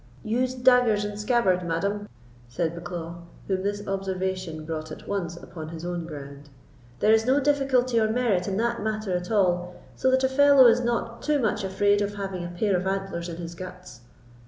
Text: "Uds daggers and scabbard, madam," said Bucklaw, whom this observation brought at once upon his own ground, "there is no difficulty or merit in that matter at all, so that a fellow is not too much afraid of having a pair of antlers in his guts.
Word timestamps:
"Uds 0.25 0.55
daggers 0.55 1.05
and 1.05 1.19
scabbard, 1.19 1.63
madam," 1.63 2.09
said 2.49 2.73
Bucklaw, 2.73 3.21
whom 3.47 3.61
this 3.61 3.87
observation 3.87 4.65
brought 4.65 4.91
at 4.91 5.07
once 5.07 5.37
upon 5.37 5.69
his 5.69 5.85
own 5.85 6.07
ground, 6.07 6.49
"there 7.01 7.13
is 7.13 7.27
no 7.27 7.39
difficulty 7.39 7.99
or 7.99 8.09
merit 8.09 8.47
in 8.47 8.57
that 8.57 8.81
matter 8.81 9.15
at 9.15 9.29
all, 9.29 9.75
so 9.95 10.09
that 10.09 10.23
a 10.23 10.27
fellow 10.27 10.65
is 10.65 10.81
not 10.81 11.21
too 11.21 11.37
much 11.37 11.63
afraid 11.63 12.01
of 12.01 12.15
having 12.15 12.43
a 12.43 12.47
pair 12.49 12.75
of 12.75 12.87
antlers 12.87 13.29
in 13.29 13.35
his 13.37 13.53
guts. 13.53 14.01